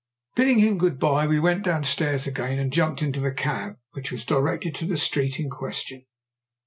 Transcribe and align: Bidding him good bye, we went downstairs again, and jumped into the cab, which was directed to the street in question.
Bidding 0.33 0.57
him 0.57 0.79
good 0.79 0.97
bye, 0.97 1.27
we 1.27 1.39
went 1.39 1.63
downstairs 1.63 2.25
again, 2.25 2.57
and 2.57 2.73
jumped 2.73 3.03
into 3.03 3.19
the 3.19 3.31
cab, 3.31 3.75
which 3.91 4.11
was 4.11 4.25
directed 4.25 4.73
to 4.73 4.85
the 4.87 4.97
street 4.97 5.39
in 5.39 5.47
question. 5.47 6.07